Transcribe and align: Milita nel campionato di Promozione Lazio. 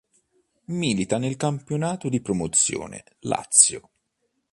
Milita 0.71 1.19
nel 1.19 1.35
campionato 1.35 2.09
di 2.09 2.21
Promozione 2.21 3.03
Lazio. 3.19 3.89